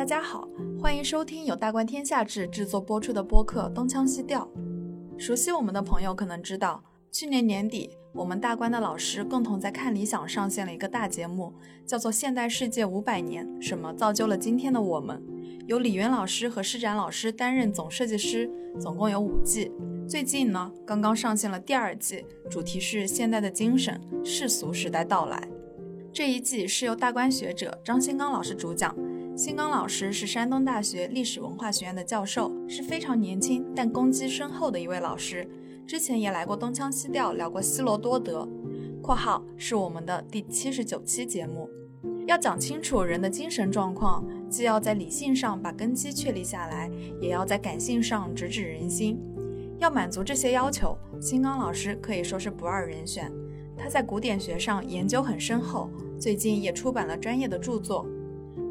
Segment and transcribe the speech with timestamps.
[0.00, 0.48] 大家好，
[0.80, 4.50] 欢迎收听由大观天下制制作播出的播客《东腔西调》。
[5.22, 6.82] 熟悉我们的朋友可能知道，
[7.12, 11.52] 去年年底，我们大观的老师共同在看理想上线了一个大节目，
[11.84, 15.22] 叫做《现代世界五百年：什么造就了今天的我们》，
[15.66, 19.70] 由李源老师和施展老师担任总设计师，总共有五季。
[20.08, 25.46] 最近呢，刚刚上线了第二季，主题是现代的精神，世俗时代到来。
[26.10, 28.96] 这一季是由大观学者张新刚老师主讲。
[29.36, 35.48] 新刚老师是山东大学历史文化学院的教授，是非常年轻但功绩深厚的一位老师。
[35.86, 38.46] 之前也来过东腔西调聊过希罗多德
[39.02, 41.68] （括号是我们的第七十九期节目）。
[42.28, 46.90] 要讲清楚人的精神状况，既要在理性上把根基确立下来，
[47.20, 49.18] 也要在感性上直指人心。
[49.78, 53.32] 要满足这些要求，新刚老师可以说是不二人选。
[53.76, 55.88] 他在古典学上研究很深厚，
[56.20, 58.06] 最近也出版了专业的著作。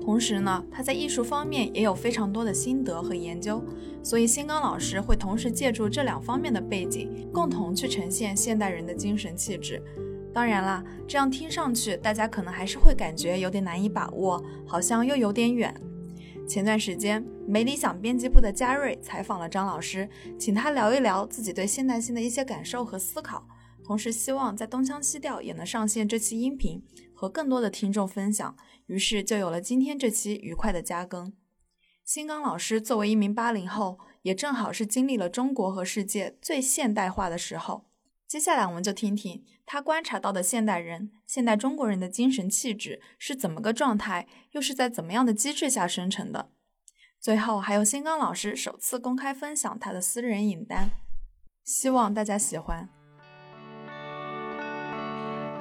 [0.01, 3.63] 同时呢，他在艺术方面也有非常多的心得和研究，
[4.01, 9.81] 所以新刚老师会同时借助这两方面的背景，共同去呈现现代人的精神气质。
[10.33, 15.73] 当然啦，这样听上去大家可能还是会感觉有点难以把握，好像又有点远。
[16.47, 23.45] 前段时间，没理想编辑部的嘉瑞采访了张老师，请他聊一聊自己对现代性的一些感受和思考，
[23.83, 26.81] 同时希望在东腔西调也能上线这期音频，
[27.13, 28.55] 和更多的听众分享。
[28.89, 31.31] 于是就有了今天这期愉快的加更。
[32.03, 37.85] 新刚老师作为一名八零后，也正好是经历了中国和世界最现代化的时候。
[38.27, 46.49] 接下来我们就听听他观察到的现代人、现代中国人的精神气质是怎么个状态，又是在怎么样的机制下生成的。
[47.19, 50.89] 最后还有新刚老师首次公开分享他的私人影单，
[51.63, 52.89] 希望大家喜欢。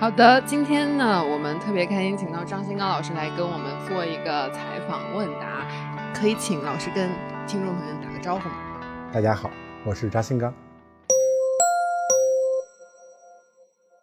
[0.00, 5.66] 好的，今天呢，我们特别开心，请到张新刚老师来跟我们做一个采访问答，
[6.14, 7.10] 可以请老师跟
[7.48, 8.54] 听众朋友打个招呼吗？
[9.12, 9.50] 大家好，
[9.84, 10.54] 我是张新刚。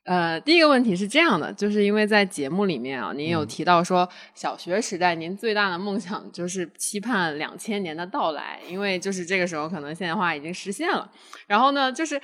[0.05, 11.11] 呃，第一个问题是这样的，就是因为在节目里面啊，您有提到说，小学时代您最大的梦想就是期盼两千年的到来，因为就是这个时候可能现代化已经实现了。
[11.47, 12.21] 然后呢，就是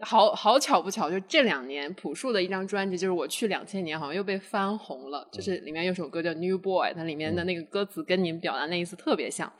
[0.00, 9.52] 好好巧不巧，就这两年朴树的一张专辑，就是我去两千年，好像又被翻红了，就是里面有首歌叫《New Boy》，它里面的那个歌词跟您表达那意思特别像，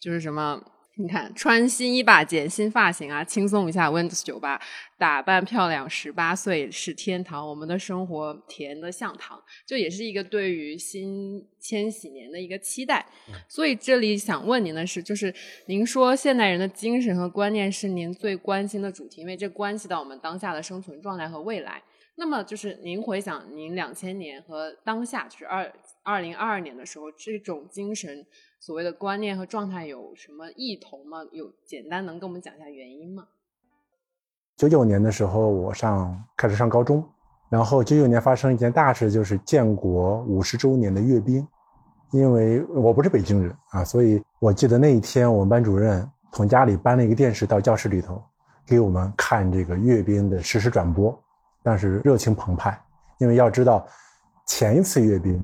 [0.00, 0.58] 就是什么。
[1.00, 4.60] 你看，穿新衣吧，剪新发型啊，轻松一下，Windows 九八，
[4.98, 13.06] 打扮漂亮，十八岁是天堂，我们的生活甜的像糖，就也是一个对于新千禧年的一个期待。
[13.46, 15.32] 所以这里想问您的是，就是
[15.66, 21.80] 您说现代人的精神和观念是您最关心的主题，因为这关系到我们当下的生存状态和未来。
[22.16, 25.72] 那么就是您回想您两千年和当下，就是二
[26.02, 28.26] 二零二二年的时候，这种精神。
[28.60, 31.18] 所谓的观念和状态有什么异同吗？
[31.32, 33.26] 有简单能跟我们讲一下原因吗？
[34.56, 37.02] 九九年的时候，我上开始上高中，
[37.48, 41.46] 然后九九年发生一件大事，就是建国五十周年的阅兵。
[42.10, 48.20] 因为我不是北京人啊，所以我记得那一天，我们班主任从家里搬了一个电视到教室里头，
[48.66, 51.16] 给我们看这个阅兵的实时转播，
[51.62, 52.76] 当时热情澎湃。
[53.18, 53.86] 因为要知道，
[54.46, 55.40] 前一次阅兵。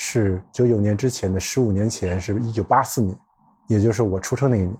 [0.00, 3.18] 是九九年之前的十五年前，是一九八四年，
[3.66, 4.76] 也就是我出生那一年，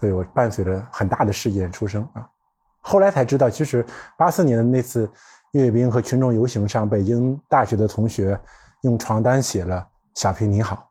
[0.00, 2.26] 所以我伴随着很大的事件出生啊。
[2.80, 3.84] 后来才知道，其实
[4.16, 5.08] 八四年的那次
[5.50, 8.40] 阅兵和群众游行上，北京大学的同学
[8.80, 10.88] 用床单写了“小平你好”，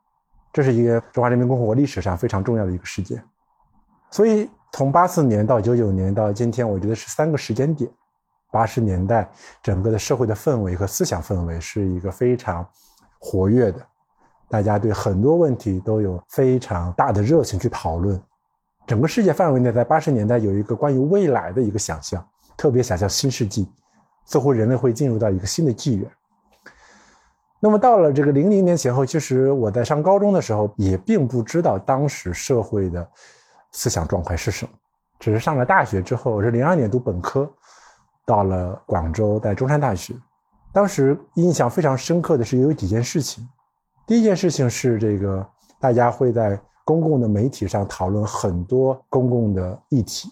[0.53, 3.20] 这是一个中华人民共和国历史上非常重要的一个事件。
[4.12, 7.90] 所以从八四年到九九年到今天，我觉得是三个时间点。
[8.52, 9.28] 八十年代
[9.64, 12.64] 整个的社会的氛围和思想氛围是一个非常。
[13.24, 13.80] 活跃的，
[14.50, 18.20] 大家对很多问题都有非常大的热情去讨论。
[18.88, 22.28] 整个世界范围内，在八十年代有一个关于未来的一个想象，
[22.58, 23.72] 特别想象新世纪，
[24.26, 26.12] 似乎人类会进入到一个新的纪元。
[27.59, 33.08] 那么到了这个零零年前后，其实我在上高中的时候也并不知道当时社会的
[33.72, 34.72] 思想状态是什么，
[35.20, 37.47] 只是上了大学之后，我是零二年读本科，
[38.26, 40.16] 到了广州，在中山大学。
[40.73, 43.47] 当时印象非常深刻的是有几件事情。
[44.08, 45.46] 第一件事情是这个，
[45.79, 50.29] 大家会在公共的媒体上讨论很多公共的议题。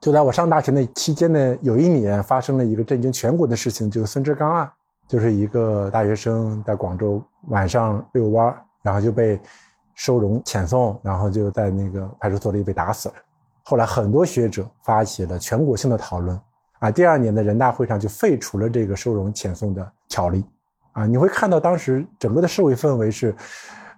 [0.00, 4.70] 就在我上大学那期间呢，有一年发生了一个震惊全国的事情，就是孙志刚案，
[5.06, 9.40] 就是一个大学生在广州晚上遛弯然后就被
[9.94, 13.14] 收容遣送，然后就在那个派出所里被打死了。
[13.64, 16.40] 后来很多学者发起了全国性的讨论。
[16.78, 20.44] 啊，第二年的人大会上就废除了这个收容遣送的条例，
[20.92, 23.34] 啊，你会看到当时整个的社会氛围是，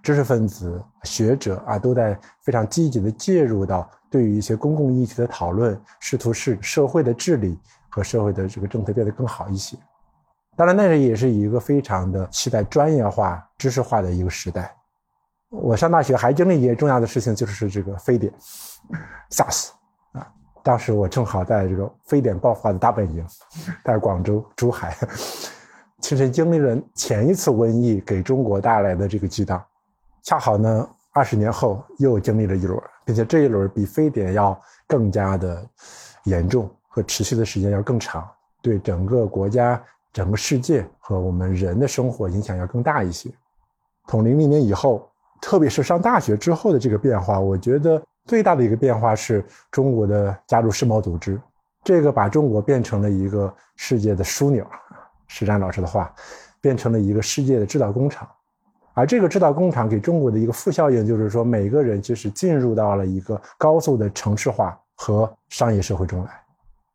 [0.01, 9.77] 知识分子、学者啊，都在非常积极的介入到对于一些公共议题的讨论，试图使社会的治理和社会的这个政策变得更好一些。
[10.57, 14.75] 当然，那是也是一个非常的期待专业化、知识化的一个时代。
[15.49, 18.33] 我上大学还经历一件重要的事情，就是这个非典，
[19.29, 19.69] SARS。
[20.63, 23.25] 当时我正好在这个非典爆发的大本营，
[23.83, 24.95] 在广州珠海，
[25.99, 29.63] 亲身经历了前一次瘟疫给中国带来的这个巨荡。
[30.23, 35.65] 恰好呢，二十年后又经历了一轮，并且这一轮比非典要更加的
[36.25, 38.29] 严重和持续的时间要更长，
[38.61, 39.81] 对整个国家。
[40.13, 43.31] 整个世界和我们人的生活影响要更大一些。
[44.07, 45.09] 从零零年以后，
[45.39, 51.37] 特别是上大学之后的这个变化，我觉得最大的一个变化是中国的加入世贸组织，
[51.83, 54.65] 这个把中国变成了一个世界的枢纽。
[55.27, 56.15] 石占老师的话，
[56.61, 58.25] 变成了一个世界的制造工厂。
[58.93, 66.31] 而这个制造工厂给中国的一个负效应，就是说每个人就是进入到了一个高速的城市化和商业社会中来。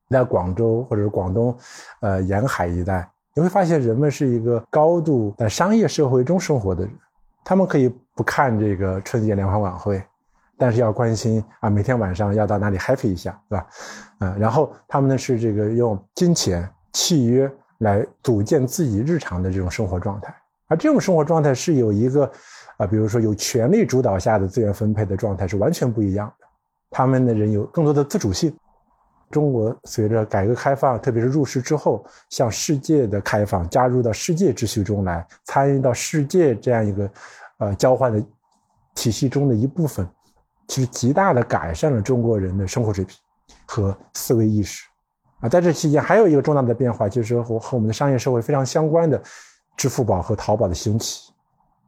[0.08, 1.54] 在广州或者是广东，
[2.00, 6.90] 呃沿海一带，你会发现人们是一个高度在商业社会中生活的人。
[7.44, 10.02] 他们可以不看这个春节联欢晚会，
[10.58, 13.66] 但是要关心啊，每天晚上要到哪里 happy 一下，对吧？
[14.20, 20.34] 嗯，然后他们呢是这个用金钱契约来组建自己日常的这种生活状态，
[20.68, 22.30] 而这种生活状态是有一个
[22.78, 26.46] 啊，比如说有权力主导下的资源分配的状态是完全不一样的。
[26.90, 28.56] 他们的人有更多的自主性。
[29.28, 37.10] 中国随着改革开放，特别是入世之后，向世界的开放，加入到世界秩序中来，参与到世界这样一个，
[37.58, 38.24] 呃，交换的
[38.94, 40.06] 体系中的一部分，
[40.68, 43.16] 其实极大的改善了中国人的生活水平
[43.66, 44.84] 和思维意识。
[45.40, 49.22] 啊，在这期间还有一个重大的变化，就是和和我们的商业社会非常相关的
[49.76, 51.30] 支付宝和淘宝的兴起，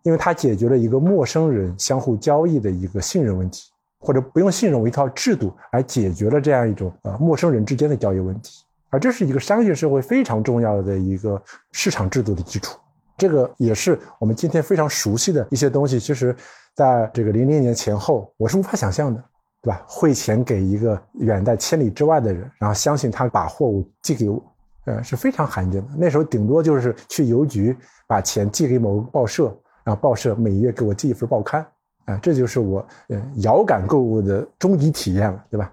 [0.03, 3.71] 因为它解决了一个陌生人相互交易的一个信任问题。
[4.01, 11.43] 或者不用信任我一套制度来解决了这样一种呃陌生人之间的交易问题，而这是一个商业社会非常重要的一个
[11.73, 12.79] 市场制度的基础。
[13.19, 15.99] 这个也是我们今天非常熟悉的一些东西。
[15.99, 16.35] 其实，
[16.75, 19.23] 在这个零零年前后，我是无法想象的，
[19.61, 19.83] 对吧？
[19.87, 24.41] 汇钱给一个远在千里之外的人，然后相信他把货物寄给我，
[24.85, 25.89] 呃，是非常罕见的。
[25.99, 27.77] 那时候顶多就是去邮局
[28.07, 29.45] 把钱寄给某个报社，
[29.83, 31.67] 然后报社每月给我寄一份报刊。
[32.05, 35.71] 啊，这就是我呃遥感购物的终极体验了，对吧？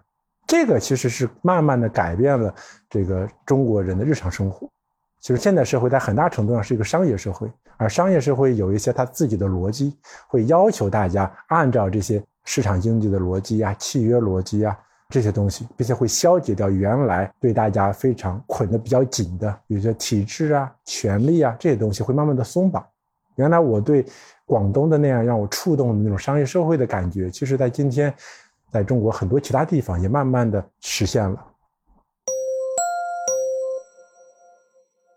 [0.47, 2.53] 这个其实是慢慢的改变了
[2.89, 4.69] 这个中国人的日常生活。
[5.25, 14.77] 其实现代社会在很大程度上是一个商业社会，而商业社会有一些它自己的逻辑，会要求大家按照这些市场经济的逻辑啊、契约逻辑啊
[15.09, 22.85] 这些东西，并且会消解掉原来对大家非常捆得比较紧的，比如说体制啊、权利啊这些东西，会慢慢的松绑。
[23.37, 24.05] 原来我对
[24.45, 28.13] 广东的那样让我触动的那种商业社会的感觉，其实，在今天，
[28.71, 31.43] 在中国很多其他地方也慢慢的实现了。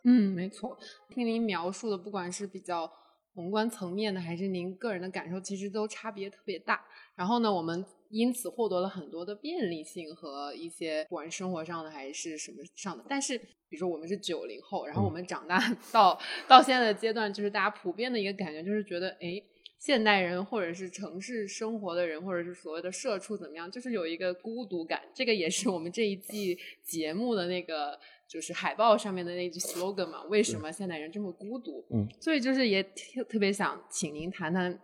[0.08, 0.78] 嗯，没错，
[1.10, 2.90] 听您描述的，不管是比较
[3.34, 6.82] 宏观层面的，还是您个人的感受，其实都差别特别大。
[7.14, 7.84] 然后呢，我们。
[8.10, 15.60] 因此获得了很多的便利性和一些不管生活上的还是什么上的，但是比如说我们是九零后，然后我们长大
[15.93, 16.19] 到
[16.49, 19.38] 到现在的阶段，就是大家普遍的一个感觉就是觉得，哎，
[19.78, 25.00] 现代人或者是城市生活的人，或者是所谓的社畜怎么样，就是有一个孤独感。
[25.14, 31.85] 这个也是我们这一季节目的那个就是海报上面的那句 slogan 嘛，为什么现代人这么孤独？
[31.90, 34.80] 嗯，所以就是也特特别想请您谈谈，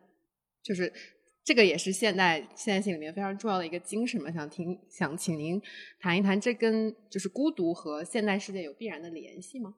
[0.63, 0.93] 就是。
[1.47, 5.61] 这个也是现代现代性里面非常重要的一个精神嘛，想听想请您
[6.01, 9.75] 谈一谈，这跟就是孤独和现代世界有必然的联系吗？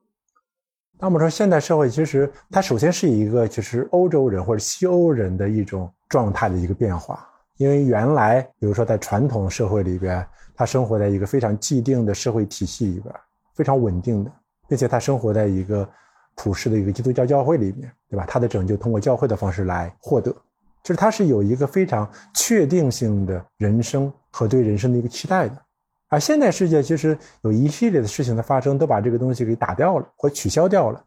[0.99, 7.27] 那我们说现代社会其实它首先是一个就是欧洲人或者西欧人的一种状态的一个变化，
[7.57, 10.25] 因为原来比如说在传统社会里边，
[10.55, 13.13] 他生活在一个非常既定的社会体系里边，
[13.53, 14.31] 非常稳定的，
[14.67, 15.87] 并且他生活在一个
[16.35, 18.25] 普世的一个基督教教会里面，对吧？
[18.27, 20.35] 他的拯救通过教会的方式来获得。
[20.83, 25.61] 就是他是有一个非常确定性的人生和对人生的一个期待的，
[26.09, 31.03] 而现代世界其实有一系列的事情的发生，都把这个东西给打掉了或取消掉了，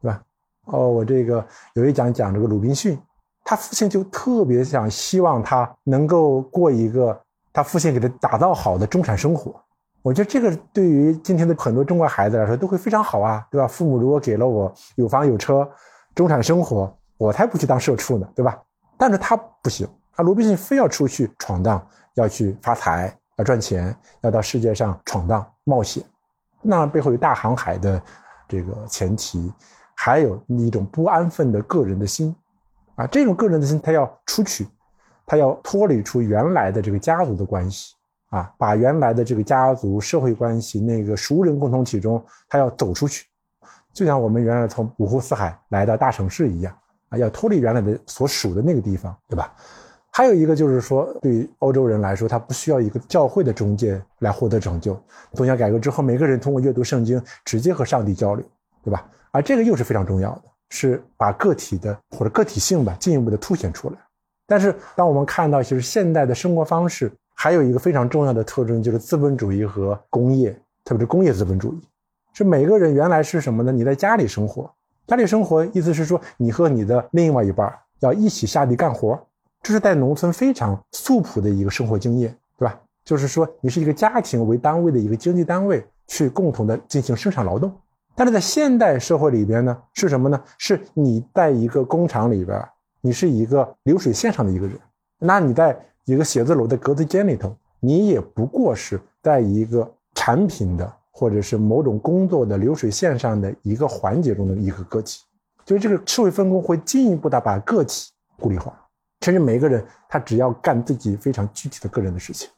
[0.00, 0.22] 对吧？
[0.66, 2.98] 哦，我这个有一讲讲这个鲁滨逊，
[3.44, 7.18] 他父亲就特别想希望他能够过一个
[7.52, 9.60] 他父亲给他打造好的中产生活。
[10.02, 13.66] 我觉得这个对于今天的很多中国孩子来说都会非常好啊，对吧？
[13.66, 15.68] 父母如果给了我有房有车，
[16.14, 18.56] 中产生活，我才不去当社畜呢，对吧？
[18.96, 26.04] 但是他不行，他鲁滨逊非要出去闯荡，要去发财，要赚钱，要到世界上闯荡冒险，
[26.60, 28.00] 那背后有大航海的
[28.46, 29.50] 这个前提，
[29.94, 32.36] 还有一种不安分的个人的心，
[32.96, 34.68] 啊，这种个人的心，他要出去，
[35.24, 37.94] 他要脱离出原来的这个家族的关系。
[38.30, 43.24] 啊，把原来的这个家族社会关系那个熟人共同体中，他要走出去，
[43.94, 46.76] 就像我们原来从五湖四海来到大城市一样
[47.08, 49.54] 啊，要脱离原来的所属的那个地方，对吧？
[50.18, 55.00] 还有一个就是说，对欧洲人来说，他不需要一个教会的中介来获得拯救。
[55.34, 58.44] 宗教改革之后，每个人通过阅读圣经，直接和上帝交流，
[58.82, 59.08] 对吧？
[59.30, 63.96] 而这个又是非常重要的，是把个体的或者个体性吧进一步的凸显出来。
[64.44, 70.50] 但是，当我们看到其实现代的生活方式还有一个非常重要的特征，就是资本主义和工业，
[70.84, 71.80] 特别是工业资本主义，
[72.32, 73.70] 是每个人原来是什么呢？
[73.70, 74.68] 你在家里生活，
[75.06, 79.16] 家里生活意思是说，你和你的另外一半要一起下地干活。
[79.62, 82.80] 这是在农村非常素朴的一个生活经验，对吧？
[83.04, 87.72] 就是说，你是一个家庭为单位的一个经济单位，去共同的进行生产劳动。
[88.14, 90.42] 但是在现代社会里边呢，是什么呢？
[90.58, 92.62] 是你在一个工厂里边，
[93.00, 94.78] 你是一个流水线上的一个人。
[95.18, 105.22] 那你在一个写字楼的格子间里头，你也不过是在一个产品的或者是某种工作的流水线上的一个环节中的一个个体。
[105.64, 108.72] 就是这个社会分工会进一步的把个体孤立化。
[109.20, 112.48] 甚至每一个人，他只要干自己非常具体的个人的事情，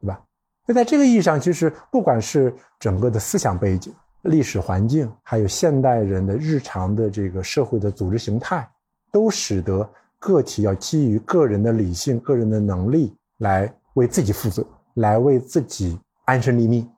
[0.00, 0.20] 对吧？
[0.66, 8.68] 那在这个意义上，其实不管是整个的思想背景、历史环境，还有现代人的日常的这个社会的组织形态，
[9.10, 16.88] 都使得个体要基于个人的理性、个人的能力来为自己负责，来为自己安身立命。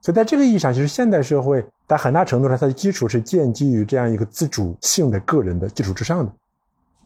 [0.00, 6.32] 所以，在这个意义上，其实现代社会在很大程度上，它的基础是建基于这样一个自主性的个人的基础之上的。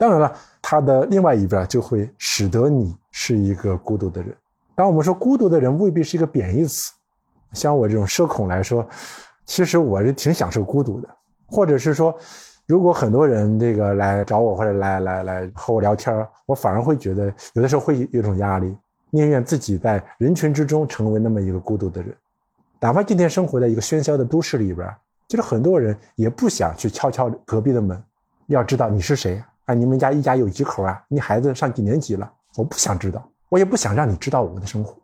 [0.03, 4.35] 当然了，它的另外一边就会使得你是一个孤独的人。
[4.75, 6.93] 当我们说孤独的人，未必是一个贬义词。
[7.53, 8.85] 像我这种社恐来说，
[9.45, 11.09] 其实我是挺享受孤独的。
[11.47, 12.13] 或者是说，
[12.67, 18.77] 如果很多人这个来找我或者来来来和我聊天，我反而会觉得有的时候会有种压力，
[19.11, 22.13] 宁愿自己在人群之中成为那么一个孤独的人。
[22.81, 24.93] 哪怕今天生活在一个喧嚣的都市里边，
[25.29, 28.03] 就是很多人也不想去敲敲隔壁的门，
[28.49, 29.41] 要知道你是谁。
[29.75, 31.03] 你们家一家有几口啊？
[31.09, 32.31] 你孩子上几年级了？
[32.57, 34.97] 我不想知道，我也不想让你知道我们的生活，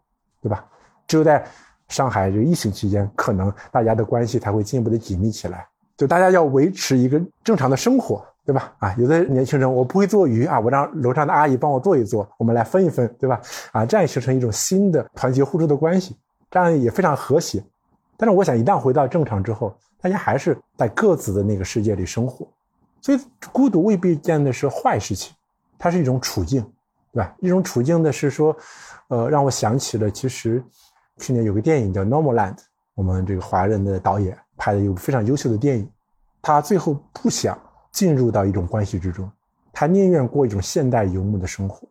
[0.42, 0.64] 对吧？
[1.06, 1.44] 只有在
[1.88, 5.66] 上海这个疫情期间，可能大家的关系才会进一步的紧密起来。
[5.96, 8.72] 就大家要维持一个正常的生活，对吧？
[8.78, 13.40] 啊，有的年轻人我不会做鱼啊，我让楼上的阿姨帮我做一做，我们来分一分，对吧？
[13.72, 16.16] 啊，这样形成一种新的团结互助的关系，
[16.50, 17.64] 这样也非常和谐。
[18.16, 22.46] 但是我想，一旦回到正常之后，大家还是在各自的那个世界里生活。
[23.00, 23.20] 所以，
[23.52, 25.34] 孤独未必见的是坏事情，
[25.78, 26.60] 它是一种处境，
[27.12, 27.34] 对吧？
[27.40, 28.56] 一种处境的是说，
[29.08, 30.62] 呃，让我想起了，其实
[31.18, 32.56] 去年有个电影叫《Normal Land》，
[32.94, 35.90] 我们这个华人的导演拍的一部非常优秀的电影。
[36.42, 37.58] 他最后不想
[37.92, 39.30] 进入到一种关系之中，
[39.72, 41.86] 他宁愿过一种现代游牧的生活。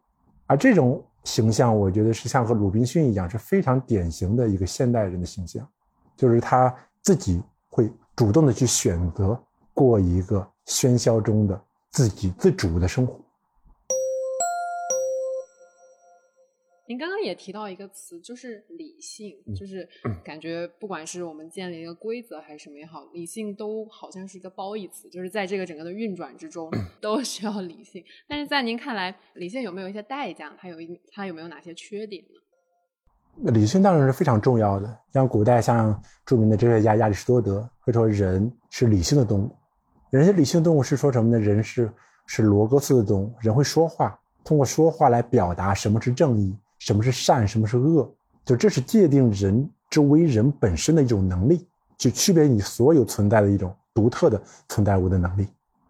[0.46, 5.68] 而这种形象，我觉得是像和鲁滨逊一样，是非常典型的一个现代人的形象，
[6.16, 9.38] 就是他自己会主动的去选择
[9.77, 10.51] 过一个。
[10.67, 13.17] 喧嚣中的自给自足的生活。
[16.86, 19.88] 您刚刚也提到一个词，就是理性，就是
[20.25, 26.69] 感觉不管是我们建立一个规则还是什么也好，理性都好像是一个褒义词，就是在这个整个的运转之中
[27.00, 28.03] 都需要理性。
[28.27, 30.53] 但是在您看来，理性有没有一些代价？
[30.60, 33.51] 它有一它有没有哪些缺点呢？
[33.53, 35.00] 理性当然是非常重要的。
[35.13, 39.55] 像古代像著名的哲学家亚里士多德会说，人是理性的动物。
[40.10, 41.38] 人是理性动物，是说什么呢？
[41.38, 41.92] 人是
[42.26, 48.10] 是罗格斯的动物，人会说话，通过说话来表达什么是正义，什么是善，什么是恶，
[48.46, 55.48] 就这是界定人之为人本身的一种能力，就区别你所有存在的一种独特的存在物的能力。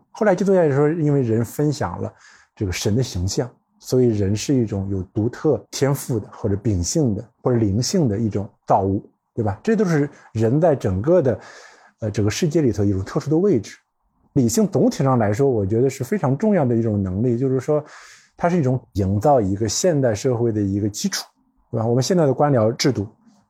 [0.10, 2.12] 后来基督教也说，因为人分享了
[2.56, 3.48] 这个神的形象，
[3.78, 9.60] 所以人是一种有独特天赋的，或者秉性的，或者灵性的一种造物，对吧？
[9.62, 11.40] 这都是人在整个的，
[12.00, 13.78] 呃，整个世界里头一种特殊的位置。
[14.38, 17.84] 理性总体上来说，我觉得是非常重要的一种能力，就是说，
[18.38, 21.26] 它是一种营造一个现代社会的一个基础，
[21.72, 21.86] 对吧？
[21.86, 23.08] 我们现在的官僚制度，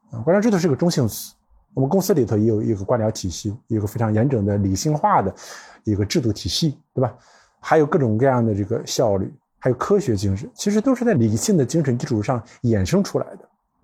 [0.09, 1.33] 啊，官僚制度是个中性词，
[1.73, 5.35] 我们公司里头也有一个官僚体系，一个非常严整的理性化的
[5.83, 7.13] 一个制度体系，对吧？
[7.59, 13.39] 还有各种各样的这个效率，还有科学精神，其实都是在理性的精神基础上衍生出来的。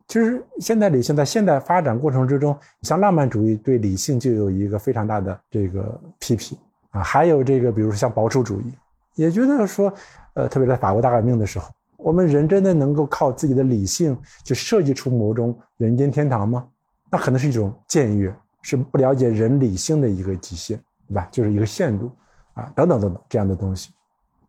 [0.08, 6.58] 其实现代理性在现代发展过程之中，像浪漫主义对理性就有一个非常大的这个批评。
[6.94, 8.74] 啊，还有这个，比如说像保守主义，
[9.16, 9.94] 也觉得说，
[10.34, 16.66] 呃，特别在法国大革命的时候，我们人真的能够靠自己的理性去设计出某种人间天堂吗？
[17.12, 21.28] 那可能是一种僭越，是不了解人理性的一个极限，对吧？
[21.32, 22.12] 就是一个限度，
[22.54, 23.92] 啊，等等等等这样的东西。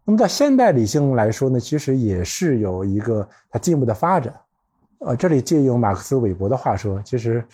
[0.05, 4.35] 那么在现代理性来说呢，其实也是有一个它进一步的发展。
[4.99, 7.45] 呃，这里借用马克思韦伯的话说，其实，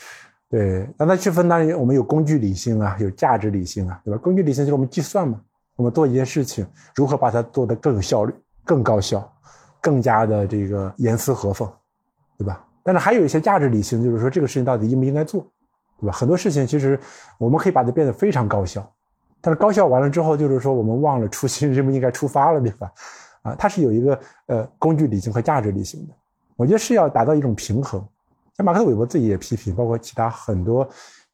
[0.50, 4.19] 对，让它区分当然我们有工具理性啊，有价值理性啊，对吧？
[4.21, 5.40] 工具理性就是我们计算嘛，
[5.76, 6.66] 我们做一件事情，
[6.97, 9.33] 如何把它做得更有效率、更高效、
[9.80, 11.71] 更加的这个严丝合缝，
[12.37, 12.66] 对吧？
[12.83, 15.47] 但是还有一些价值理性，就是说这个事情到底应不应该做，
[16.00, 16.12] 对吧？
[16.12, 16.99] 很多事情其实
[17.38, 18.92] 我们可以把它变得非常高效，
[19.40, 22.90] 但是高效完了之后，就是说我们忘了初心，应不应该出发了，对吧？
[23.42, 26.14] 啊，它是有一个呃工具理性和价值理性的。
[26.57, 28.04] 我觉得是要达到一种平衡，
[28.62, 30.88] 马克韦伯自己也批评，包括其他很多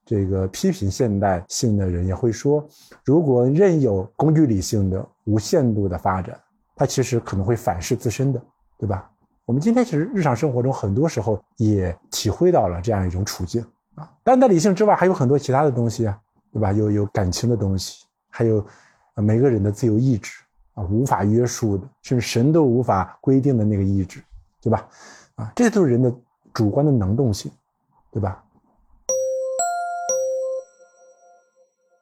[0.05, 2.67] 这个批评现代性的人也会说，
[3.05, 6.39] 如果任有工具理性的无限度的发展，
[6.75, 8.41] 它其实可能会反噬自身的，
[8.79, 9.11] 对吧？
[9.45, 13.65] 我们今天其实日常生活中很多时候也体会到了这样一种处境
[13.95, 14.11] 啊。
[14.25, 16.19] 但在理性之外，还有很多其他的东西啊，
[16.53, 16.73] 对吧？
[16.73, 18.65] 有有感情的东西，还有
[19.15, 20.33] 每个人的自由意志
[20.75, 24.21] 啊，无法约束的，甚至神都无法规定的那个意志，
[24.61, 24.89] 对吧？
[25.37, 26.13] 啊，这些都是人的
[26.57, 27.53] 主观的能动性，
[28.11, 28.43] 对吧？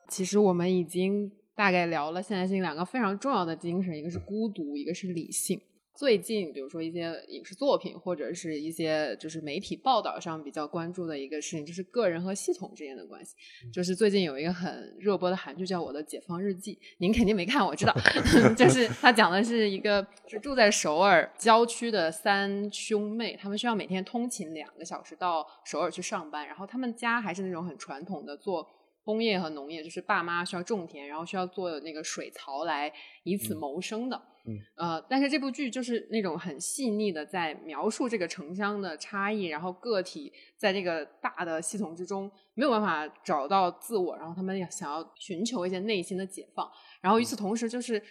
[0.07, 5.61] 其实我们已经大概聊了现代性两个非常重要的精神，一个是孤独，一个是理性。
[5.95, 13.37] 最近，比如说一些影视作品，或者是一些就是媒体报道上比较关注的一个事情，就是个人和系统之间的关系。
[13.73, 17.95] 就是最近有一个很热播的韩剧叫《我的解放日记》，您肯定没看，我知道。
[18.59, 28.69] 就是他讲的是一个是住在首尔郊区的三兄妹，他们需要每天通勤两个小时到首尔去上班，然后他们家还是那种很传统的做
[29.05, 32.93] 工业和农业，就是爸妈需要种田，然后需要做那个水槽来
[33.23, 34.21] 以此谋生的。
[34.47, 46.71] 嗯，呃，但是这部剧就是那种很细腻的在描述这个城乡的差异，然后个体在这个大的系统之中没有办法找到自我，然后他们想要寻求一些内心的解放，
[47.01, 48.03] 然后与此同时，就是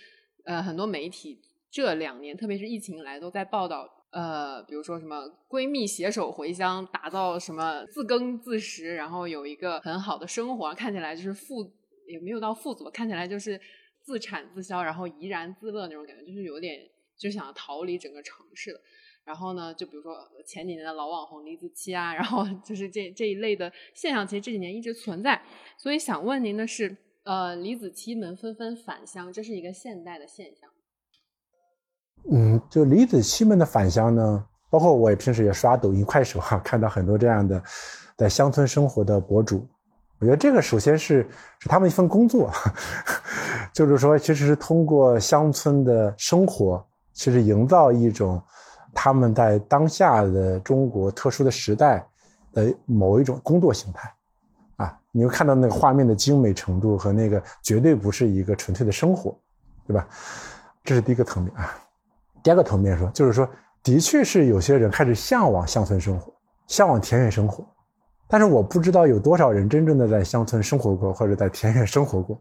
[0.45, 11.69] 呃，很多媒体这两年，特别是疫情以来，都在报道，呃，比如说什么闺蜜携手回乡，打造什么自耕自食，然后有一个很好的生活，看起来就是富，
[12.07, 13.59] 也没有到富足，看起来就是。
[14.05, 16.77] 自产自销，然后怡然自乐那种感觉，就是有点
[17.17, 18.81] 就想逃离整个城市的。
[19.23, 25.41] 然后呢，就比如说前几年的老网红李子柒啊，然后 就是这这一类的现象，其实这几年一直存在。
[25.77, 30.69] 所以想问您的是，呃，李子柒们纷纷返乡，这是一个现代的现象。
[32.31, 37.61] 嗯，就李子柒们的返乡呢，包括我也平时也刷抖音、 快手哈，看到很多这样的
[38.17, 39.67] 在乡村生活的博主。
[40.19, 41.27] 我觉得这个首先是
[41.59, 42.49] 是他们一份工作，
[43.73, 46.81] 就是说，其实是通过乡村的生活，
[47.11, 48.41] 其实营造一种
[48.93, 52.07] 他们在当下的中国特殊的时代
[52.53, 54.13] 的某一种工作形态，
[54.77, 59.37] 啊，你会看到那个画面的精美程度和那个绝对不是一个纯粹的生活，
[59.85, 60.07] 对吧？
[60.85, 61.77] 这是第一个层面啊。
[62.43, 63.49] 第二个层面说，就是说，
[63.81, 66.33] 的确是有些人开始向往乡村生活，
[66.67, 67.65] 向往田园生活。
[68.27, 72.39] 但是我不知道有多少人真正的在乡村生活过，或者在田园生活过。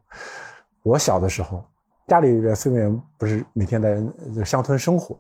[0.83, 1.65] 我小的时候，
[2.09, 4.03] 家里边虽然不是每天在
[4.45, 5.17] 乡村生活，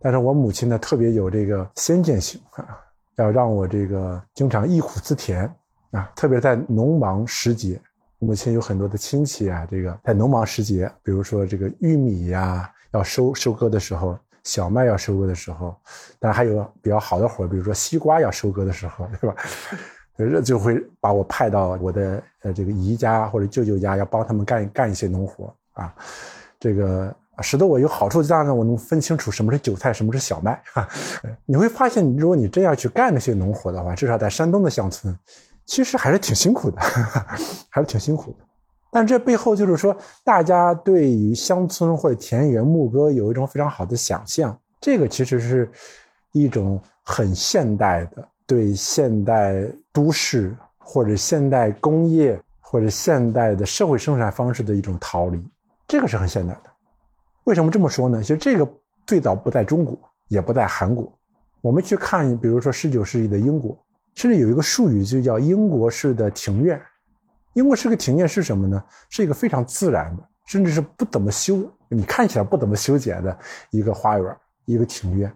[0.00, 2.78] 但是我母亲呢特别有这个先见性啊，
[3.16, 5.52] 要让我这个经常忆苦思甜
[5.92, 6.10] 啊。
[6.16, 7.80] 特别在农忙时节，
[8.18, 15.76] 母亲有很多的亲戚啊，这个在农忙时节，比如说这个玉米呀要收收割的时候，小麦要收割的时候，
[16.18, 19.36] 当然还有比较好的活，比如说西瓜要收割的时候，对吧？
[20.18, 25.94] 这就会把我派到我的呃这个姨家或者舅舅家，要帮他们干干一些农活啊，
[26.58, 30.88] 这个使得我有好处，这样呢，我能分清楚什么是韭菜，什么是小麦哈。
[31.44, 35.14] 你会发现，如果你真要去干那些农活的话，至少在山东的乡村，
[35.66, 36.80] 其实还是挺辛苦的，
[37.68, 38.45] 还是挺辛苦的。
[38.96, 45.70] 但这背后就是说，大家对于乡村或田园牧歌有一种非常好的想象，这个其实是
[46.32, 48.26] 一种很现代的。
[48.46, 55.46] 对现代都市或者现代工业或者现代的社会生产方式的一种逃离，
[55.86, 56.70] 这个是很现代的。
[57.44, 58.22] 为什么这么说呢？
[58.22, 58.66] 其实这个
[59.06, 59.94] 最早不在中国，
[60.28, 61.12] 也不在韩国。
[61.60, 63.76] 我们去看，比如说十九世纪的英国，
[64.14, 66.80] 甚至有一个术语就叫“英国式的庭院”。
[67.56, 68.84] 因为是个庭院是什么呢？
[69.08, 73.36] 是一个非常自然的，甚至是不怎么修，你看起来不怎么修剪的
[73.70, 75.34] 一个花园，一个庭院。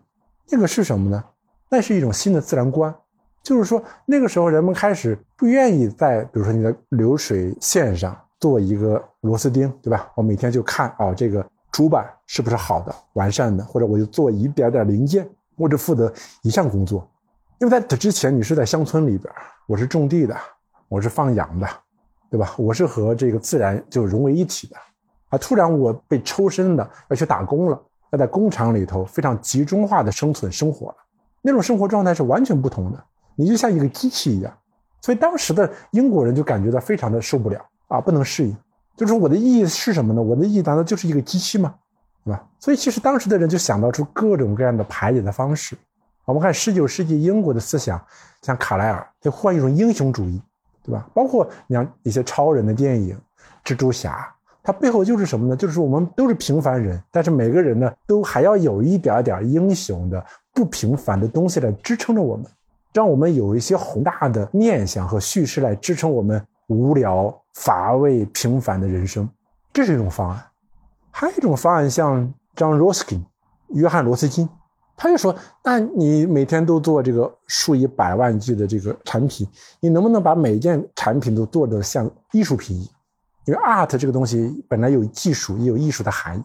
[0.51, 1.25] 那个是什么呢？
[1.71, 2.95] 那是一种新的自然观，
[3.43, 10.13] 就是说那个时候人们开始不愿意在，比如说你的流水线上做一个螺丝钉，对吧？
[10.15, 17.11] 我每天就看啊，这个主板是不是好的、完善的，或者我就做一点点零件，我只负责一项工作。
[17.61, 19.33] 因为在这之前，你是在乡村里边，
[19.67, 20.37] 我是种地的，
[20.89, 21.67] 我是放羊的，
[22.31, 22.55] 对吧？
[22.57, 24.77] 我是和这个自然就融为一体的。
[25.31, 30.97] 啊，突然我被抽身的要去打工了，要在工厂里头非常集中化的生存生活了，
[31.43, 34.53] 那种生活状态是完全不同的，你就像一个机器一样。
[35.03, 38.57] 所以当时的英国人就感觉到非常的受不了啊，不能适应。
[38.97, 40.21] 就是我的意义是什么呢？
[40.21, 41.75] 我的意义难道就是一个机器吗？
[42.25, 42.45] 对吧？
[42.59, 45.77] 所以其实当时的人就想到出各种各样的排解的方式。
[46.27, 48.01] 我们看十九世纪英国的思想，
[48.43, 50.41] 像卡莱尔就换一种英雄主义，
[50.83, 51.07] 对吧？
[51.15, 53.17] 包括你像一些超人的电影，
[53.65, 54.27] 蜘蛛侠，
[54.63, 55.57] 它背后就是什么呢？
[55.57, 62.47] 就是我们都是平凡人，但是每个人呢，都还要有一点点英雄的不平凡的东西来支撑着我们。
[62.93, 69.29] 让我们有一些宏大的念想和叙事来支撑我们无聊、乏味、平凡的人生，
[69.73, 70.43] 这是一种方案。
[71.13, 73.21] 还有一种方案，像 John Ruskin、
[73.69, 74.49] 约翰罗斯金，
[75.03, 75.35] 他就说
[75.65, 79.49] ：“那你每天都做这个数以百万计的这个产品，
[79.81, 82.95] 你能不能把每件产品都做得像艺术品一样？
[83.47, 86.43] 因为 art 这个东西本来有技术也有艺术的含义，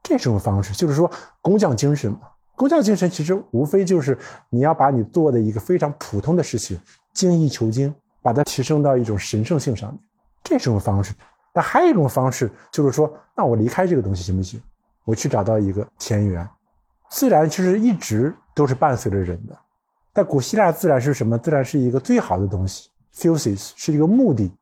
[0.00, 1.10] 这种方式就是说
[1.42, 2.20] 工匠精神嘛。”
[2.54, 4.16] 工匠精神其实无非就是
[4.48, 6.78] 你要把你做的一个非常普通的事情
[7.12, 10.00] 精益求精，把它提升到一种神圣性上面，
[10.44, 11.12] 这种方式。
[11.52, 14.62] 但还有一种方式就是说，那我离开这个东西行不行？
[15.04, 16.48] 我去找到一个田园。
[17.10, 19.58] 自然其实一直都是伴随着人的。
[20.14, 21.38] 在古希腊，自然是什么？
[21.38, 24.52] 自然是一个最好的东西 f u s i s 是一个目的，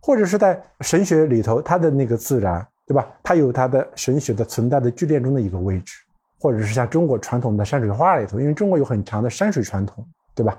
[0.00, 3.06] 或者是在神学里头，它的那个自然，对吧？
[3.22, 5.94] 它有它的神学的存在的聚链中的一个位置。
[6.38, 10.56] 或者是像中国传统的山水画里头，因为中国有很长的山水传统，对吧？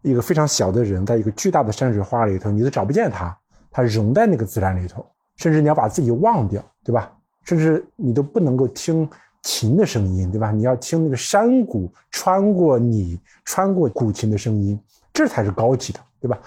[0.00, 3.36] 一个非常小的人，在一个巨大的山水画里头，你都找不见他，
[3.70, 7.12] 他融在那个自然里头，甚至你要把自己忘掉，对吧？
[7.44, 9.08] 甚至你都不能够听
[9.42, 10.50] 琴的声音，对吧？
[10.50, 14.78] 你要听那个山谷穿过你，穿过古琴的声音，
[15.12, 16.38] 这才是高级的，对吧？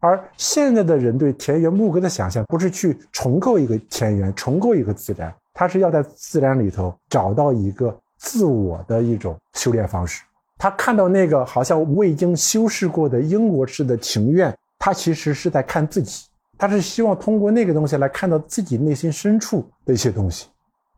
[0.00, 7.96] 而现在的人对田园牧歌的想象，不是去重构一个田园，重构一个自然，他是要在自然里头找到一个。
[8.24, 10.22] 自我的一种修炼方式。
[10.56, 16.26] 他看到那个好像未经修饰过的英国式的庭院，他其实是在看自己，
[16.56, 20.46] 他是希望通过那个东西来看到自己内心深处的一些东西，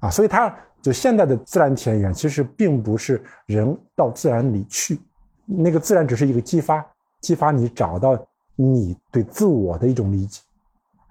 [0.00, 0.54] 啊，所以他
[0.84, 5.00] 就现代的自然田园其实并不是人到自然里去，
[5.46, 6.84] 那个自然只是一个激发，
[7.22, 8.22] 激发你找到
[8.54, 10.42] 你对自我的一种理解，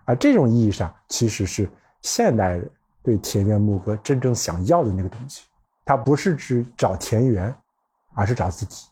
[0.06, 1.68] 而这种意义上其实是
[2.04, 2.70] 现代人
[3.02, 5.42] 对田园牧歌真正想要的那个东西。
[5.84, 7.52] 它不是指找田园，
[8.14, 8.86] 而是找自己。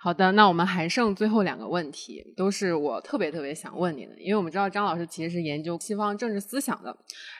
[0.00, 6.96] 好的，那我们还剩最后两个问题，都是我特别特别想问你的，因为我们知道张老师其实是研究西方政治思想的。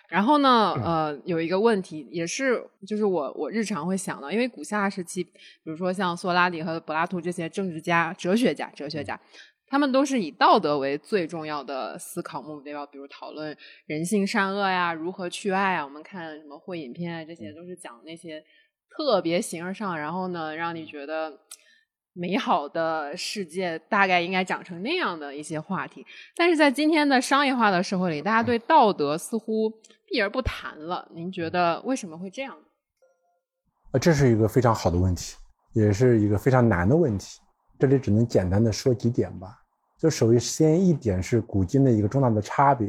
[0.09, 5.31] 然后呢，呃，有一个问题也是，就是我我日常会想到，因为古希腊时期，比
[5.65, 9.21] 如说像苏拉底和柏拉图这些政治家、哲学家、哲学家。
[9.71, 15.85] 他们都是以道德为最重要的思考目标，比如讨论人性善恶呀，如何去爱啊。
[15.85, 18.43] 我们看什么会影片啊，这些都是讲那些
[18.97, 21.39] 特别形而上，然后呢，让你觉得
[22.13, 26.05] 美好的世界大概应该长成那样的一些话题。
[26.37, 29.71] 但是在今天的商业化的社会里，大家对道德似乎
[30.07, 31.09] 避而不谈了。
[31.15, 32.57] 您觉得为什么会这样？
[33.93, 35.37] 呃，这是一个非常好的问题，
[35.73, 37.41] 也是一个非常难的问题。
[37.79, 39.57] 这里只能简单的说几点吧。
[39.97, 42.89] 就首先一点是古今的一个重大的差别，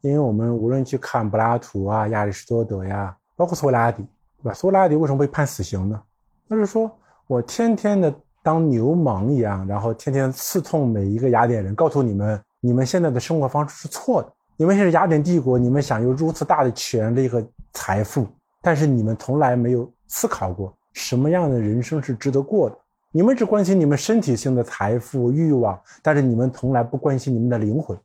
[0.00, 4.02] 因为我们无论去看柏拉图啊、亚里士多德呀，包括苏格拉底，
[4.38, 4.54] 对吧？
[4.54, 6.02] 苏格拉底为什么被判死刑呢？
[6.48, 6.90] 他是说
[7.26, 14.32] 我天天的当牛氓一样，然后天天刺痛每一个雅典人，告诉你们，你们现在的生活方式是错的。
[14.56, 18.26] 你们现在雅典帝国，你们享有如此大的权力和财富，
[18.62, 22.76] 但是你们从来没有思考过什么样的人生是值得过的。
[23.12, 27.96] 你们只关心你们身体性的财富欲望，但是你们从来不关心你们的灵魂。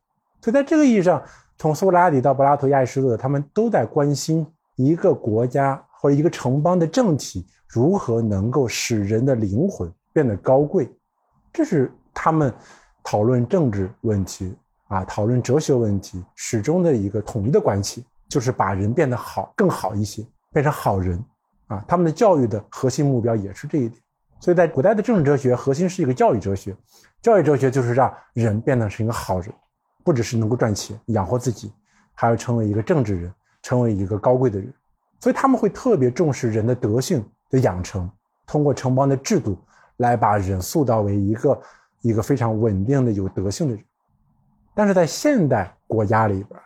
[0.42, 1.22] 所以，在这个意义上，
[1.58, 10.90] 从苏格拉底到柏拉图、亚里士多德，他们都在关心一个国家或者一个城邦的政体如何能够使人的灵魂变得高贵。
[11.52, 12.54] 这是他们
[13.04, 14.56] 讨论政治问题
[14.88, 21.22] 啊，讨论哲学问题始终的一个统一的关系，就是把人变得好、更好一些，变成好人
[21.68, 21.84] 啊。
[21.88, 24.02] 他们的教育的核心目标也是这一点。
[24.40, 26.76] 所以在古代的政治哲学核心是一个教育哲学，
[27.22, 29.54] 教育哲学就是让人变得成一个好人，
[30.04, 31.72] 不只是能够赚钱养活自己，
[32.14, 34.74] 还要成为一个政治人，成为一个高贵的人。
[35.22, 38.12] 所以他们会特别重视人的德性的养成，
[38.46, 39.58] 通过城邦的制度
[39.98, 41.62] 来把人塑造为一个
[42.02, 43.84] 一个非常稳定的有德性的人。
[44.74, 46.60] 但是在现代国家里边，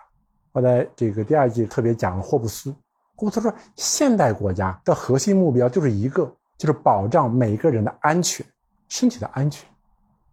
[0.51, 2.71] 我在这个第二季特别讲了霍布斯，
[3.15, 6.33] 霍布斯说现代国家的核心目标就是一个。
[6.57, 8.43] 就是保障每个人的安全，
[8.89, 9.69] 身体的安全，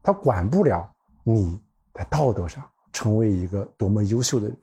[0.02, 0.90] 他管不了
[1.22, 1.60] 你
[1.92, 4.56] 在道德上成为一个多么优秀的人，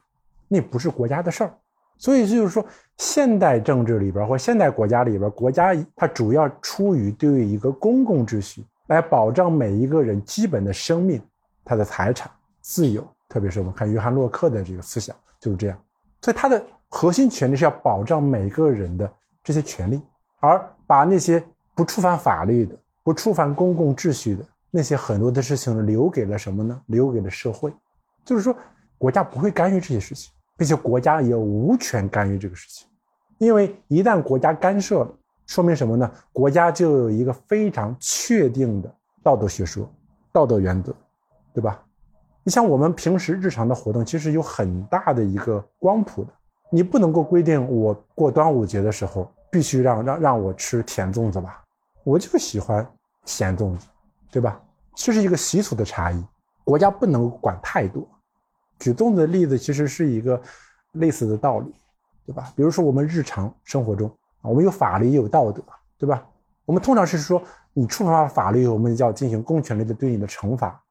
[0.47, 1.53] 那不是国家的事儿。
[2.01, 2.65] 所以就是说，
[2.97, 11.21] 现代政治里边或现代国家里边，国家它主要出于对于一个公共秩序来保障每一个人基本的生命、
[11.63, 13.07] 他的财产、自由。
[13.29, 15.77] 特别是我们看约翰洛克的这个思想就是这样。
[16.21, 19.09] 所以他的核心权利是要保障每个人的
[19.43, 20.01] 这些权利，
[20.39, 21.41] 而把那些
[21.75, 26.81] 不触犯法律的、不触犯公共秩序的那些很多的事情留给了什么呢？
[26.87, 27.71] 留给了社会。
[28.25, 28.55] 就是说，
[28.97, 30.33] 国家不会干预这些事情。
[30.61, 32.87] 并且国家也无权干预这个事情，
[33.39, 35.11] 因为一旦国家干涉了，
[35.47, 36.11] 说明什么呢？
[36.31, 39.91] 国家就有一个非常确定的道德学说、
[40.31, 40.93] 道德原则，
[41.51, 41.83] 对吧？
[42.43, 46.31] 你像我们平时日常的活动，其实有很大的一个光谱的。
[46.69, 51.63] 你不能够规定我过端午节的时候必须让让让我吃甜粽子吧？
[52.03, 52.87] 我就喜欢
[53.25, 53.87] 咸粽子，
[54.29, 54.61] 对吧？
[54.93, 56.23] 这是一个习俗的差异，
[56.63, 58.07] 国家不能管太多。
[58.81, 60.41] 举粽子的例子其实是一个
[60.93, 61.71] 类似的道理，
[62.25, 62.51] 对吧？
[62.55, 64.09] 比如说我们日常生活中
[64.41, 65.63] 啊，我们有法律也有道德，
[65.99, 66.25] 对吧？
[66.65, 67.39] 我们通常是说
[67.73, 70.81] 你触犯了法律，我们要进行公权力的对你的惩罚。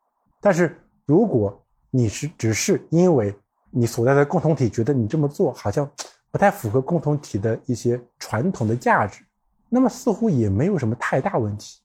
[0.41, 3.35] 但是如果你是只是因为
[3.71, 5.91] 你所在的共同体觉得你这么做好像
[6.31, 9.25] 不太符合共同体的一些传统的价值，
[9.69, 11.81] 那么似乎也没有什么太大问题，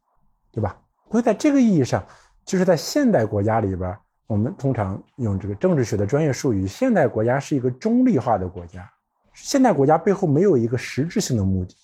[0.52, 0.78] 对吧？
[1.10, 2.06] 所以在这个意义上，
[2.46, 3.98] 就是在现代国家里边。
[4.28, 8.90] 我们通常用这个政治学的专业术语，现代国家是一个中立化的国家。
[9.34, 11.76] 现代国家背后没有一个实质性的目的，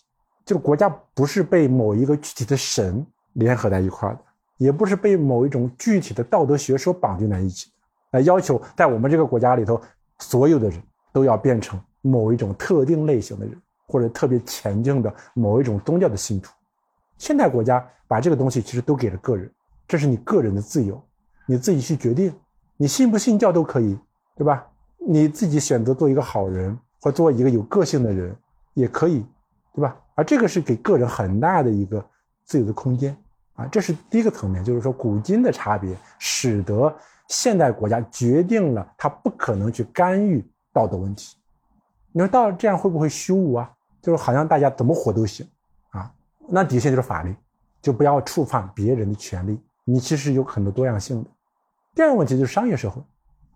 [0.46, 4.20] 就是国家不是被某一个具体的神联合在一块的，
[4.58, 9.80] 也不是被某一种具体的道德学说绑定在一起的，来要求在我们这个国家里头，
[10.18, 10.82] 所有的人
[11.14, 13.56] 都要变成某一种特定类型的人，
[13.88, 16.52] 或者特别前进的某一种宗教的信徒。
[17.18, 19.52] 现代国家把这个东西其实都给了个人，
[19.88, 21.00] 这是你个人的自由。
[21.52, 22.34] 你自己去决定，
[22.78, 24.00] 你信不信教都可以，
[24.38, 24.66] 对吧？
[25.06, 28.34] 你自己选择做一个好人，或做一个有个性的人，
[28.74, 29.26] 也可以，
[29.74, 29.94] 对吧？
[30.16, 32.02] 而这个是给个人很大的一个
[32.46, 33.14] 自由的空间
[33.56, 36.96] 啊，这是第一个层面，就是说古今的差别，使得
[37.28, 41.36] 现代国家决定了它不可能去干预道德问题。
[42.14, 43.70] 你说到这样会不会虚无啊？
[44.02, 45.46] 就是好像大家怎么活都行
[45.90, 46.10] 啊？
[46.48, 47.36] 那底线就是法律，
[47.82, 49.60] 就不要触犯别人的权利。
[49.84, 51.30] 你其实有很多多样性的。
[51.94, 53.02] 第二个问题就是商业社会，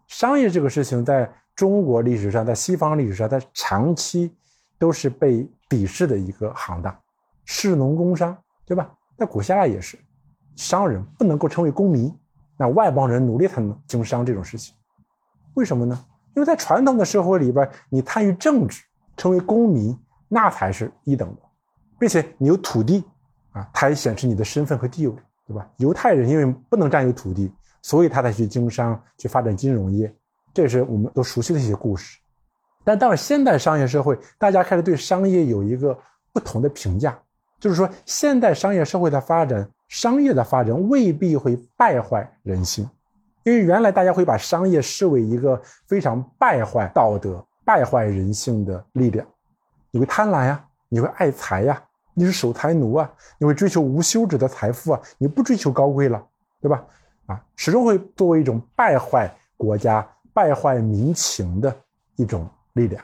[0.07, 4.35] 商业这个事情在中国历史上，在西方历史上，它长期
[4.77, 6.93] 都是被鄙视的一个行当，
[7.45, 8.93] 士农工商，对吧？
[9.17, 9.97] 在古希腊也是，
[10.57, 12.13] 商人不能够成为公民，
[12.57, 14.75] 那外邦人努力才能经商这种事情，
[15.53, 15.97] 为什么呢？
[16.35, 18.83] 因为在传统的社会里边，你参与政治，
[19.15, 21.41] 成为公民，那才是一等的，
[21.97, 23.05] 并且你有土地
[23.53, 25.15] 啊，它也显示你的身份和地位，
[25.47, 25.65] 对吧？
[25.77, 27.49] 犹太人因为不能占有土地。
[27.85, 30.11] 所以他才去经商，去发展金融业，
[30.51, 32.17] 这是我们都熟悉的一些故事。
[32.83, 35.95] 但到了现代商业社会，大家开始对商业有一个
[36.33, 37.15] 不同的评价，
[37.59, 42.89] 就是说，现代商业社会的发展，商业的发展未必会败坏人性，
[43.43, 49.23] 因为原来大家会把商业视为一个非常败坏道德、败坏人性的力量。
[49.91, 51.79] 你会贪婪呀，你会爱财呀，
[52.15, 56.25] 你是守财奴啊，你会追求无休止的财富啊，你不追求高贵了，
[56.59, 56.83] 对吧？
[57.25, 61.75] 啊，始终会作为一种败坏国家、败坏民情的
[62.15, 63.03] 一种力量。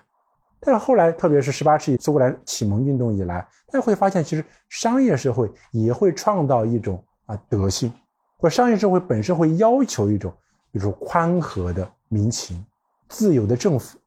[0.59, 3.39] 但是后来，特别是十八世纪苏格兰启蒙运动以来，
[3.71, 7.91] 大家会发现，其实商业社会也会创造一种啊德性，
[8.37, 10.31] 或商业社会本身会要求一种，
[10.71, 12.63] 比如说宽和的民情、
[13.09, 13.97] 自由的政府。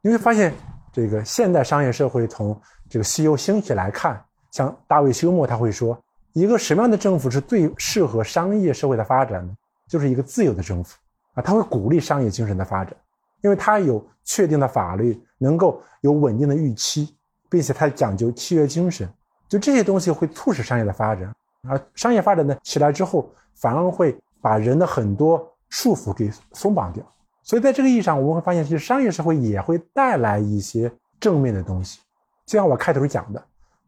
[0.00, 0.54] 你会发现，
[0.92, 6.02] 这个现代商业社会从这个西欧兴起来看，像大卫休谟他会说。
[6.38, 9.52] 一个什么样的政府是最适合商业社会的发展呢？
[9.88, 10.96] 就是一个自由的政府
[11.34, 12.94] 啊，它会鼓励商业精神的发展，
[13.40, 17.12] 因为它有确定的法律，能够有稳定的预期，
[17.50, 19.08] 并且它讲究契约精神，
[19.48, 21.34] 就这些东西会促使商业的发展。
[21.68, 27.02] 而商业发展呢起来之后，反而会把人的很多束缚给松绑掉。
[27.42, 31.98] 所以在这个意义上，我们会发现，其实商业社会也会带来一些正面的东西。
[32.46, 33.42] 就像我开头讲的，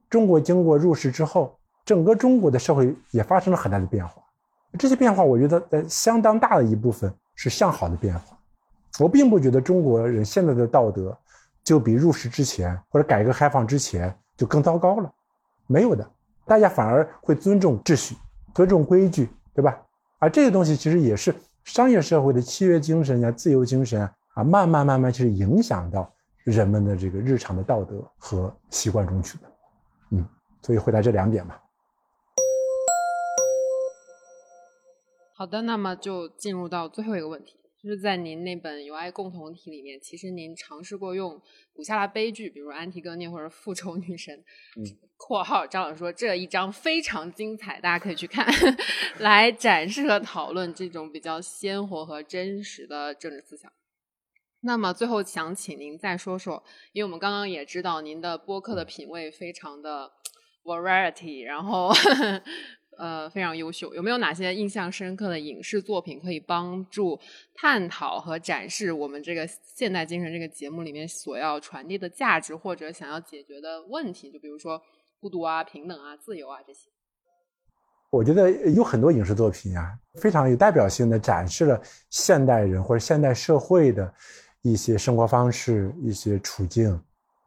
[0.08, 1.56] 中国经过入世之后。
[1.84, 4.22] 整个中国的社会也发生了很大的变化，
[4.78, 8.36] 这些变化我觉得在相当大的一部分是向好的变化。
[8.98, 11.16] 我并不觉得中国人现在的道德
[11.64, 15.12] 就比入世之前或者改革开放之前就更糟糕了，
[15.66, 16.08] 没有的，
[16.44, 18.16] 大家反而会尊重秩序、
[18.54, 19.80] 尊重规矩，对吧？
[20.18, 24.02] 而这些东西其实也是商业社会的契约精神呀、自由精神
[24.34, 26.12] 啊，慢慢慢慢其实影响到
[26.44, 29.44] 人们的这个日常的道德和习惯中去的。
[30.10, 30.26] 嗯，
[30.62, 31.60] 所以回答这两点吧。
[35.40, 37.56] 好的，那么就进入到最后一个问题。
[37.82, 41.40] 就是在您那本《友爱共同体》里面，其实您尝试过用
[41.72, 44.36] 古希腊悲剧，比如《安提戈涅》或者《复仇女神》
[44.76, 44.84] 嗯
[45.16, 48.46] （括号张老师说这一章非常精彩，大家可以去看）
[49.20, 53.72] 来展示和讨论这种比较鲜活和真实的政治思想。
[54.60, 60.12] 那么最后想请您再说说，因为我们刚刚也知道您的播客的品味非常的
[60.62, 61.90] variety，然后
[63.00, 67.18] 呃非常优秀，有没有哪些印象深刻的影视作品可以帮助
[67.54, 74.30] 探讨和展示我们这个现代精神这个节目里面所要传递的价值或者想要解决的问题？
[74.30, 74.80] 就比如说
[75.18, 76.90] 孤独啊、平等啊、自由啊这些。
[78.10, 84.12] 我觉得有很多影视作品啊，非常有代表性的展示了现代人或者现代社会的
[84.62, 87.00] 一些生活方式、一些处境。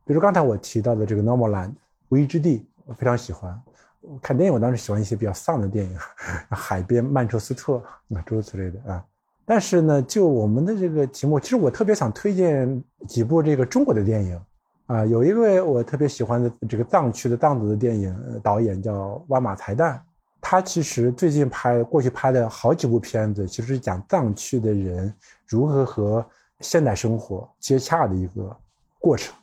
[0.05, 1.69] 比如刚才我提到的这个《Normal Land》
[2.09, 3.61] 无依之地，我非常喜欢。
[4.21, 5.97] 看电影，我当时喜欢一些比较丧的电影，
[6.49, 7.77] 海边、曼彻斯特
[8.13, 9.03] 啊，诸如此类的啊。
[9.45, 14.41] 但是呢，就我们的这个题目，其实我特别想推荐几部这个中国的电影
[14.85, 15.05] 啊。
[15.05, 19.99] 有一位我特别喜欢的这个藏区的藏族的电影导演叫挖马才旦，
[20.39, 25.13] 他其实最近拍过去拍的好几部片子，其实是讲藏区的人
[25.45, 26.25] 如何和
[26.61, 28.55] 现代生活接洽的一个
[28.99, 29.35] 过程，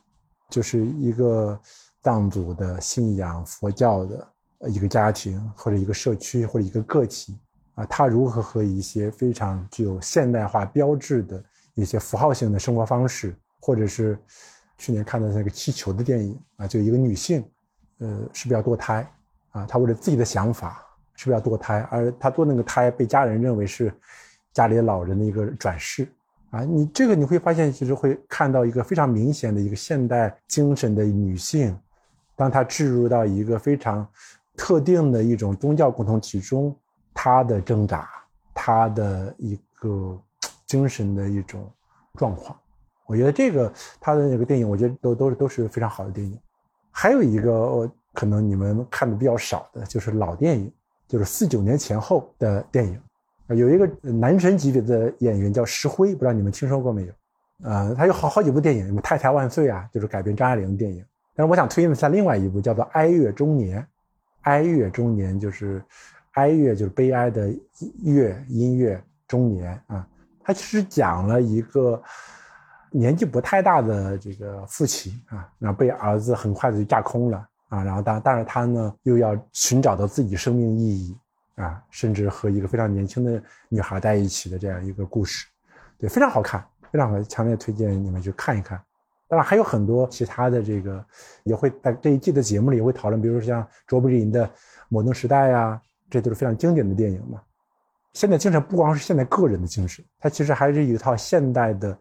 [0.49, 1.59] 就是一个
[2.01, 4.27] 藏族的信仰佛教的
[4.69, 7.37] 一个家庭或者一个社区或者一个个体
[7.75, 11.43] 啊，他如何和一些非常具有现代化标志的
[11.73, 14.17] 一些符号性的生活方式，或者是
[14.77, 17.43] 去年看的那个气球的电影啊，就一个女性，
[17.99, 19.11] 呃，是不是要堕胎
[19.51, 19.65] 啊？
[19.65, 20.85] 她为了自己的想法。
[21.13, 21.87] 是不是要堕胎？
[21.91, 23.93] 而她堕那个胎被家人认为是
[24.53, 26.07] 家里老人的一个转世
[26.49, 26.63] 啊！
[26.63, 31.77] 你这个你会发现，其实会看到一个非常明显的一个现代精神的女性，
[32.35, 34.07] 当她置入到一个非常
[34.57, 36.75] 特定的一种宗教共同体中，
[37.13, 38.09] 他的挣扎，
[38.53, 40.19] 他的一个
[40.65, 41.69] 精神的一种
[42.15, 42.57] 状况。
[43.05, 46.39] 我觉得这个他的那个电影，我觉得都都是都是非常好的电影。
[46.91, 50.71] 还有一个，可能你们看的比较少的，就是老电影。
[51.07, 52.97] 就是四九年前后的电影，
[53.49, 57.13] 有一个男神级别的演员叫石辉，不知道你们听说过没有？
[57.65, 61.03] 呃，他有好好几部电影，什么《太太万岁》啊，就是改编张爱玲的电影。
[61.35, 63.81] 但是我想推荐一下另外一部，叫做《哀乐中年》。
[64.41, 65.83] 哀乐中年就是
[66.33, 67.53] 哀乐，就是悲哀的
[68.03, 70.07] 乐，音乐中年啊。
[70.43, 72.01] 他其实讲了一个
[72.89, 77.47] 年纪不太大的这个父亲啊，然后被儿子很快的就架空了。
[77.69, 81.17] 啊，然后当但是他呢又要寻找到自己生命意义
[81.55, 85.47] 啊，甚至和一个非常年轻的女孩在一起的这样一个故事，
[85.97, 88.77] 对，非常好看，非常好，强烈推荐你们去看一看。
[89.31, 91.01] 当然还有很多其他的这个
[91.45, 94.45] 也会在这一季的节目里也会讨论，比如说像卓别林的
[94.89, 97.39] 《摩登时代》呀，这都是非常经典的电影嘛。
[98.11, 101.97] 现代精神不光是现代个人的精神，它其实还是一套现代的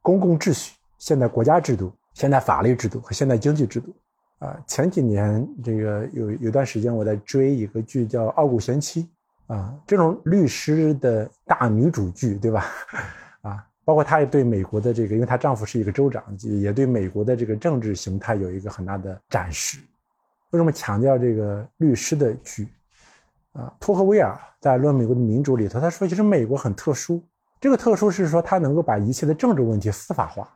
[0.00, 3.94] 公共秩序、现代国家制度、现代法律制度和现代经济制度。
[4.38, 9.06] 啊，前几年这个有有段时间我在追一个剧叫《傲骨贤妻》，
[9.54, 12.64] 啊，这种律师的大女主剧，对吧？
[13.84, 19.78] 包括她也对美国的这个，因为她丈夫是一个州长，也对美国的这个政治形态有一个很大的展示。
[20.50, 22.68] 为什么强调这个律师的剧？
[23.52, 27.22] 啊，托克维尔在《论美国的民主》里头，他说，其实美国很特殊，
[27.60, 30.48] 这个特殊是说它能够把一切的政治问题司法化。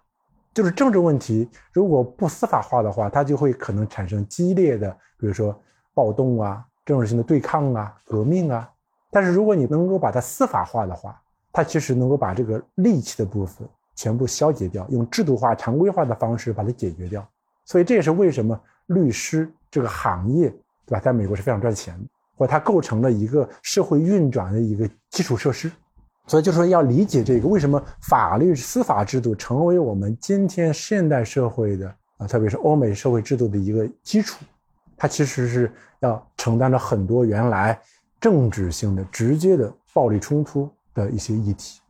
[0.55, 5.55] 就是政治问题，如果不司法化的话，它就会可能产生激烈的，比如说
[5.93, 8.67] 暴动啊、政治性的对抗啊、革命啊。
[9.11, 11.21] 但是如果你能够把它司法化的话，
[11.57, 17.27] 它其实能够把这个戾气的部分全部消解掉，用制度化、常规化的方式把它解决掉。
[17.65, 20.51] 所以这也是为什么律师这个行业，
[20.85, 22.05] 对吧，在美国是非常赚钱的，
[22.37, 25.73] 或它构成了一个社会运转的一个基础设施。
[26.27, 31.89] 所以就是说，要理解这个为什么法律司法制度成为我们今天现代社会的
[32.19, 34.45] 啊，特别是欧美社会制度的一个基础，
[34.95, 37.81] 它其实是要承担着很多原来
[38.21, 41.81] 政治性的直接的暴力冲突的一些议题。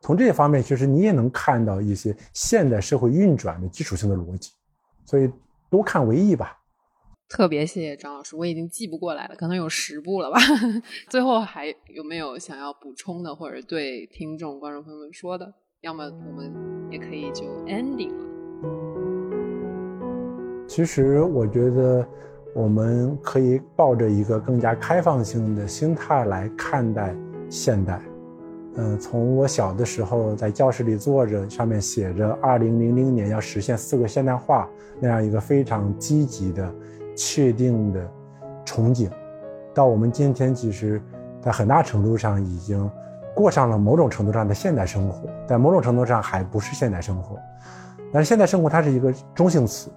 [0.00, 4.52] 从这些方面，其实你也能看到一些现代社会运转的基础性的逻辑。
[5.04, 5.28] 所以
[5.68, 6.56] 多看为宜吧。
[7.28, 10.38] 特别谢谢张老师，我已经记不过来了，可能有十部了吧。
[11.08, 15.54] 最后还有没有想要补充的，或者对听众、观众朋友们说的？
[15.82, 16.52] 要么我们
[16.90, 18.24] 也可以就 ending 了。
[20.66, 22.06] 其实我觉得
[22.54, 27.14] 我们可以抱着一个更加开放性的心态来看待
[27.48, 28.02] 现代。
[28.76, 34.68] 嗯，从我小的时候在教室里坐着，上面写着“二零零零年要实现四个现代化”
[35.00, 36.72] 那样一个非常积极的。
[37.16, 38.00] 确定的
[38.64, 39.10] 憧憬，
[39.74, 41.02] 到我们今天，其实，
[41.42, 42.90] 在很大程度上已经
[43.34, 47.36] 过上了某种程度上的现代生活，但某种程度上还不是现代生活。
[48.10, 49.90] 但是现代生活它是一个中性词，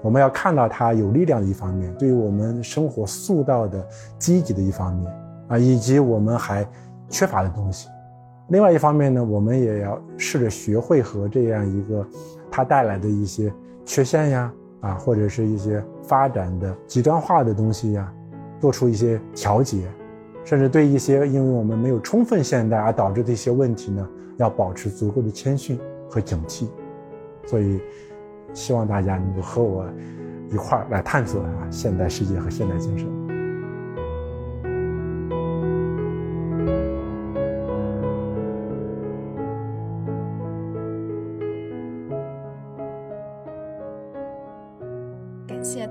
[0.00, 3.84] 我们要看到它有力量的一方面，对于我们生活塑造的
[4.16, 5.12] 积极的一方面
[5.48, 6.64] 啊，以及我们还
[7.08, 7.88] 缺乏的东西。
[8.50, 12.06] 另外一方面呢，我们也要试着学会和这样一个
[12.50, 13.52] 它带来的一些
[13.84, 18.12] 缺陷呀，啊，或者是一些发展的极端化的东西呀，
[18.60, 19.88] 做出一些调节。
[20.42, 25.78] 甚至对一些因为我们没有充分现代而导致的一些问题呢，要保持足够的谦逊
[26.08, 26.66] 和警惕。
[27.46, 27.80] 所以，
[28.52, 29.86] 希望大家能够和我
[30.50, 33.06] 一块儿来探索啊现代世界和现代精神。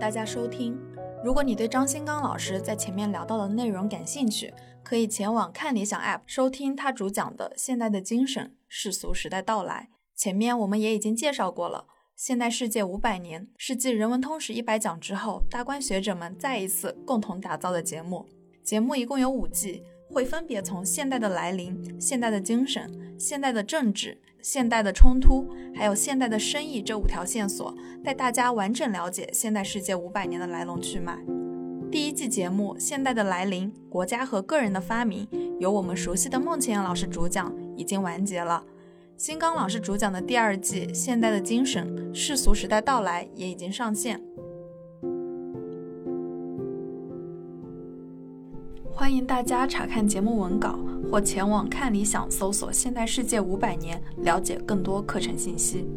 [0.10, 0.76] 大家收听。
[1.24, 4.52] 如果你对张新刚老师在前面聊到的内容感兴趣，
[4.84, 9.90] 可以前往看理想 App 收听他主讲的《现代的精神：世俗时代到来》。
[10.20, 11.86] 前面我们也已经介绍过了，
[12.16, 18.26] 《现代世界五百年》是继《人文通史一百讲》之后，大观学者们再一次共同打造的节目。
[18.64, 25.46] 节目一共有五季，会分别从现代的来临、现代的精神、现代的政治、现代的冲突，
[25.76, 31.20] 还有现代的生意这五条线索，带大家完整了解现代世界五百年的来龙去脉。
[31.92, 35.28] 第一季节目《现代的来临：国家和个人的发明》，
[35.60, 38.64] 由我们熟悉的孟前老师主讲，已经完结了。
[39.18, 44.22] 新刚老师主讲的第二季《现代的精神：世俗时代到来》也已经上线。
[48.90, 50.80] 欢迎大家查看节目文稿，
[51.10, 55.88] 或前往看理想搜索“现代世界五百年”，了解更多课程信息。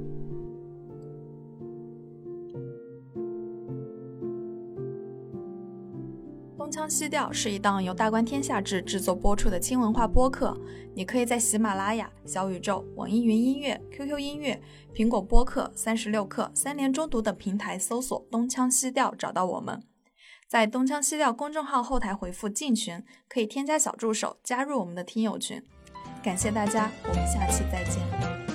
[6.57, 10.57] 东腔西调是一档由大观天下制制作播出的轻文化播客，
[10.95, 14.59] 你可以在喜马拉雅、小宇宙、网易云音乐、QQ 音乐、
[14.95, 19.83] 苹果播客、三十六课、三联中读等平台搜索“东腔西调”找到我们。
[20.53, 25.63] 在东腔西调公众号后台回复“进群”，可以添加小助手加入我们的听友群。
[26.23, 28.52] 感谢大家，我们下期再见。